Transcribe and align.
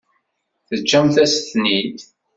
Teǧǧamt-as-ten-id. 0.67 1.97